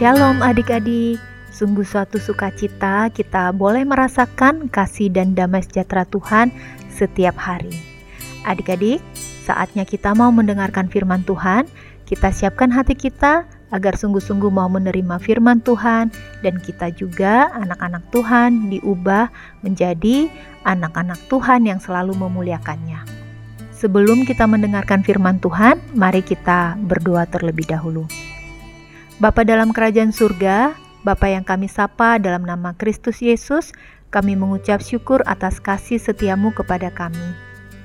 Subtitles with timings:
[0.00, 1.20] Shalom adik-adik,
[1.52, 6.48] sungguh suatu sukacita kita boleh merasakan kasih dan damai sejahtera Tuhan
[6.88, 7.68] setiap hari.
[8.48, 9.04] Adik-adik,
[9.44, 11.68] saatnya kita mau mendengarkan firman Tuhan,
[12.08, 13.44] kita siapkan hati kita
[13.76, 16.08] agar sungguh-sungguh mau menerima firman Tuhan
[16.40, 19.28] dan kita juga anak-anak Tuhan diubah
[19.60, 20.32] menjadi
[20.64, 23.04] anak-anak Tuhan yang selalu memuliakannya.
[23.76, 28.29] Sebelum kita mendengarkan firman Tuhan, mari kita berdoa terlebih dahulu.
[29.20, 30.72] Bapa dalam kerajaan surga,
[31.04, 33.68] Bapa yang kami sapa dalam nama Kristus Yesus,
[34.08, 37.36] kami mengucap syukur atas kasih setiamu kepada kami.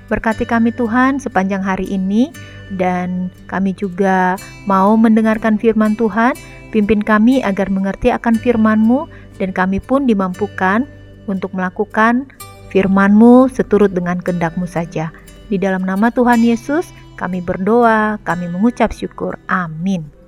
[0.07, 2.31] Berkati kami Tuhan sepanjang hari ini
[2.79, 6.39] dan kami juga mau mendengarkan firman Tuhan,
[6.71, 10.87] pimpin kami agar mengerti akan firman-Mu dan kami pun dimampukan
[11.27, 12.31] untuk melakukan
[12.71, 15.11] firman-Mu seturut dengan kehendak-Mu saja.
[15.51, 19.35] Di dalam nama Tuhan Yesus, kami berdoa, kami mengucap syukur.
[19.51, 20.24] Amin.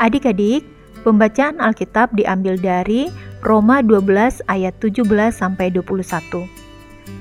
[0.00, 0.64] Adik-adik,
[1.04, 3.12] pembacaan Alkitab diambil dari
[3.42, 6.46] Roma 12 ayat 17 sampai 21.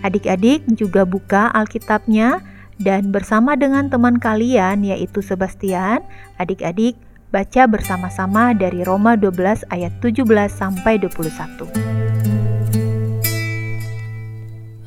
[0.06, 2.40] Adik-adik juga buka Alkitabnya
[2.82, 6.02] dan bersama dengan teman kalian yaitu Sebastian,
[6.38, 6.98] adik-adik
[7.32, 11.92] baca bersama-sama dari Roma 12 ayat 17 sampai 21.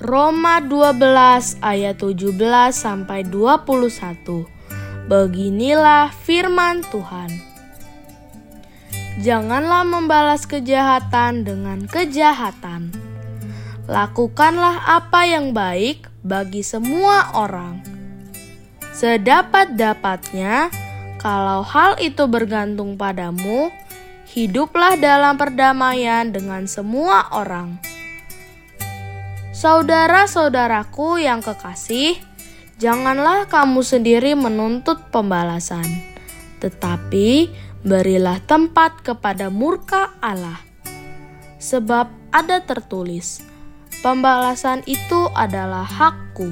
[0.04, 2.36] Roma 12 ayat 17
[2.76, 4.44] sampai 21.
[5.08, 7.53] Beginilah firman Tuhan.
[9.14, 12.90] Janganlah membalas kejahatan dengan kejahatan.
[13.86, 17.78] Lakukanlah apa yang baik bagi semua orang.
[18.90, 20.66] Sedapat-dapatnya,
[21.22, 23.70] kalau hal itu bergantung padamu,
[24.34, 27.78] hiduplah dalam perdamaian dengan semua orang.
[29.54, 32.18] Saudara-saudaraku yang kekasih,
[32.82, 35.86] janganlah kamu sendiri menuntut pembalasan,
[36.58, 40.56] tetapi berilah tempat kepada murka Allah.
[41.60, 43.44] Sebab ada tertulis,
[44.00, 46.48] pembalasan itu adalah hakku.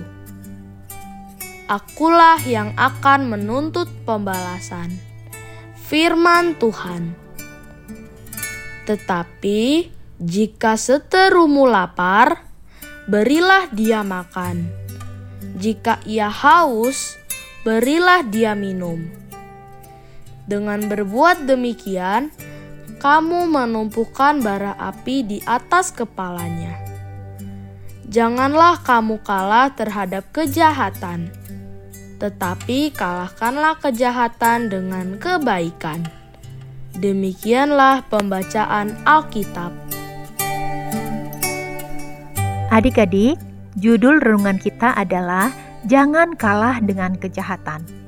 [1.73, 4.93] Akulah yang akan menuntut pembalasan.
[5.89, 7.17] Firman Tuhan.
[8.85, 9.89] Tetapi
[10.21, 12.45] jika seterumu lapar,
[13.09, 14.69] berilah dia makan.
[15.57, 17.17] Jika ia haus,
[17.65, 19.22] berilah dia minum
[20.47, 22.35] dengan berbuat demikian,
[22.99, 26.79] kamu menumpukan bara api di atas kepalanya.
[28.13, 31.33] Janganlah kamu kalah terhadap kejahatan,
[32.21, 36.05] tetapi kalahkanlah kejahatan dengan kebaikan.
[36.93, 39.73] Demikianlah pembacaan Alkitab.
[42.69, 43.41] Adik-adik,
[43.81, 45.53] judul renungan kita adalah
[45.89, 48.02] "Jangan Kalah dengan Kejahatan"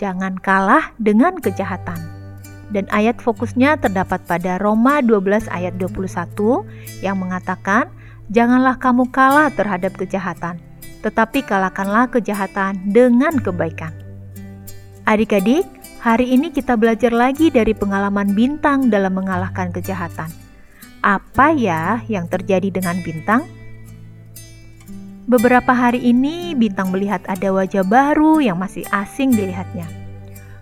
[0.00, 1.98] jangan kalah dengan kejahatan.
[2.72, 6.64] Dan ayat fokusnya terdapat pada Roma 12 ayat 21
[7.04, 7.92] yang mengatakan,
[8.32, 10.56] Janganlah kamu kalah terhadap kejahatan,
[11.04, 13.92] tetapi kalahkanlah kejahatan dengan kebaikan.
[15.04, 15.68] Adik-adik,
[16.00, 20.32] hari ini kita belajar lagi dari pengalaman bintang dalam mengalahkan kejahatan.
[21.04, 23.44] Apa ya yang terjadi dengan bintang?
[25.22, 29.86] Beberapa hari ini, Bintang melihat ada wajah baru yang masih asing dilihatnya.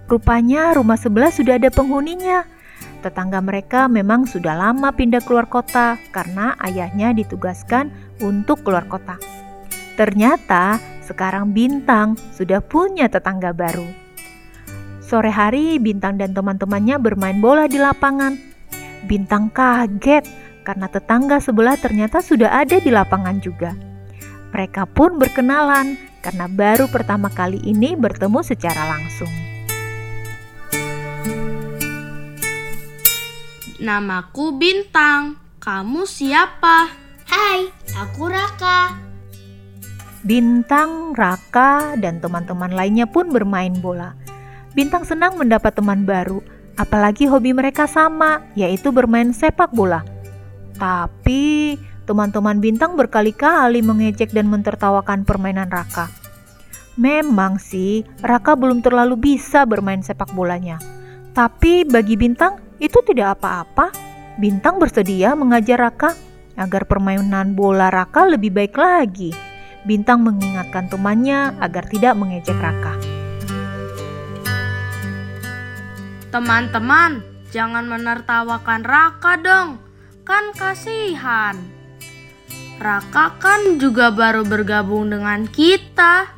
[0.05, 2.45] Rupanya rumah sebelah sudah ada penghuninya.
[3.01, 7.89] Tetangga mereka memang sudah lama pindah keluar kota karena ayahnya ditugaskan
[8.21, 9.17] untuk keluar kota.
[9.97, 10.77] Ternyata
[11.09, 13.89] sekarang Bintang sudah punya tetangga baru.
[15.01, 18.37] Sore hari Bintang dan teman-temannya bermain bola di lapangan.
[19.09, 20.29] Bintang kaget
[20.69, 23.90] karena tetangga sebelah ternyata sudah ada di lapangan juga.
[24.51, 29.31] Mereka pun berkenalan karena baru pertama kali ini bertemu secara langsung.
[33.81, 35.41] Namaku Bintang.
[35.61, 36.89] Kamu siapa?
[37.29, 38.97] Hai, aku Raka.
[40.21, 44.13] Bintang, Raka, dan teman-teman lainnya pun bermain bola.
[44.77, 46.45] Bintang senang mendapat teman baru,
[46.77, 50.05] apalagi hobi mereka sama, yaitu bermain sepak bola.
[50.77, 51.77] Tapi
[52.11, 56.11] Teman-teman Bintang berkali-kali mengejek dan mentertawakan permainan Raka.
[56.99, 60.83] Memang sih, Raka belum terlalu bisa bermain sepak bolanya.
[61.31, 63.95] Tapi bagi Bintang, itu tidak apa-apa.
[64.43, 66.19] Bintang bersedia mengajar Raka
[66.59, 69.31] agar permainan bola Raka lebih baik lagi.
[69.87, 72.99] Bintang mengingatkan temannya agar tidak mengejek Raka.
[76.35, 77.23] Teman-teman,
[77.55, 79.79] jangan menertawakan Raka dong.
[80.27, 81.79] Kan kasihan.
[82.81, 86.33] Raka kan juga baru bergabung dengan kita.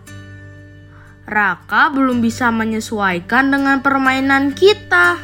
[1.23, 5.23] Raka belum bisa menyesuaikan dengan permainan kita.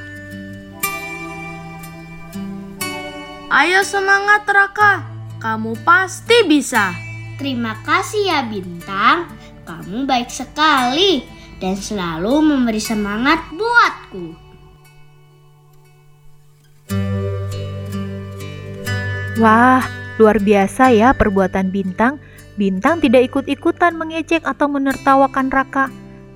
[3.51, 5.03] Ayo semangat Raka,
[5.43, 6.95] kamu pasti bisa.
[7.35, 9.27] Terima kasih ya Bintang,
[9.67, 11.27] kamu baik sekali
[11.59, 14.39] dan selalu memberi semangat buatku.
[19.43, 22.19] Wah, luar biasa ya perbuatan Bintang.
[22.59, 25.87] Bintang tidak ikut-ikutan mengejek atau menertawakan Raka.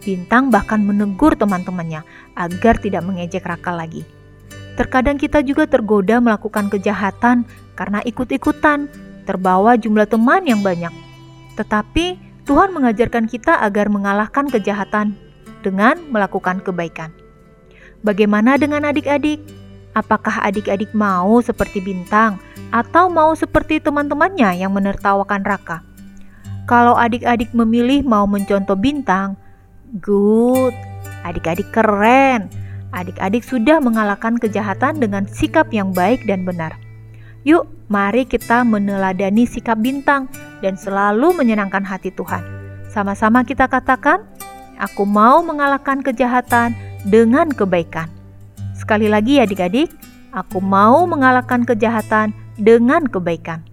[0.06, 2.06] Bintang bahkan menegur teman-temannya
[2.38, 4.06] agar tidak mengejek Raka lagi.
[4.78, 7.44] Terkadang kita juga tergoda melakukan kejahatan
[7.74, 8.86] karena ikut-ikutan,
[9.26, 10.94] terbawa jumlah teman yang banyak.
[11.58, 15.14] Tetapi Tuhan mengajarkan kita agar mengalahkan kejahatan
[15.62, 17.14] dengan melakukan kebaikan.
[18.02, 19.61] Bagaimana dengan adik-adik?
[19.92, 22.40] Apakah adik-adik mau seperti bintang
[22.72, 25.84] atau mau seperti teman-temannya yang menertawakan Raka?
[26.64, 29.36] Kalau adik-adik memilih mau mencontoh bintang,
[30.00, 30.72] good.
[31.28, 32.48] Adik-adik keren.
[32.96, 36.72] Adik-adik sudah mengalahkan kejahatan dengan sikap yang baik dan benar.
[37.44, 40.30] Yuk, mari kita meneladani sikap bintang
[40.64, 42.40] dan selalu menyenangkan hati Tuhan.
[42.88, 44.24] Sama-sama kita katakan,
[44.80, 46.72] aku mau mengalahkan kejahatan
[47.04, 48.21] dengan kebaikan.
[48.92, 49.88] Sekali lagi ya adik-adik,
[50.36, 53.64] aku mau mengalahkan kejahatan dengan kebaikan.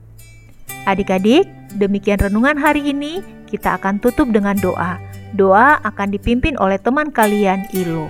[0.88, 1.44] Adik-adik,
[1.75, 3.19] demikian renungan hari ini.
[3.44, 4.95] Kita akan tutup dengan doa.
[5.36, 8.07] Doa akan dipimpin oleh teman kalian, Ilo.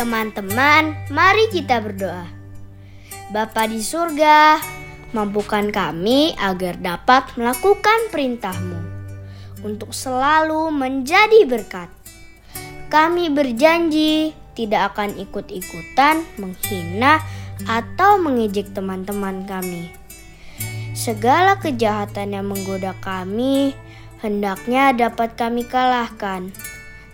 [0.00, 2.24] Teman-teman, mari kita berdoa.
[3.28, 4.64] Bapa di surga,
[5.12, 8.80] mampukan kami agar dapat melakukan perintahmu
[9.60, 12.03] untuk selalu menjadi berkat.
[12.94, 17.18] Kami berjanji tidak akan ikut-ikutan menghina
[17.66, 19.90] atau mengejek teman-teman kami.
[20.94, 23.74] Segala kejahatan yang menggoda kami
[24.22, 26.54] hendaknya dapat kami kalahkan.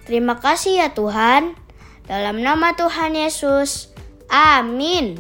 [0.05, 1.57] Terima kasih ya Tuhan.
[2.05, 3.89] Dalam nama Tuhan Yesus.
[4.29, 5.17] Amin.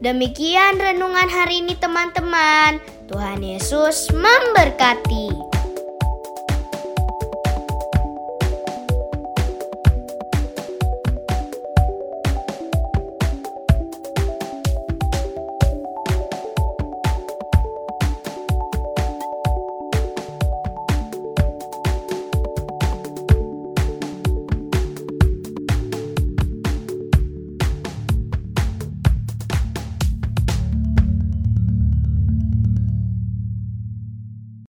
[0.00, 2.80] Demikian renungan hari ini teman-teman.
[3.04, 5.17] Tuhan Yesus memberkati.